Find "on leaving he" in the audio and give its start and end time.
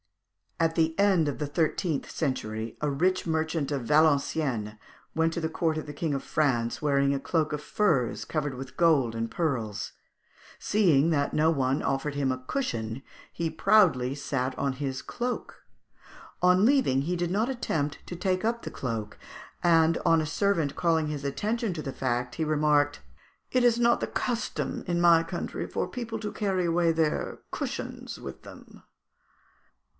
16.43-17.15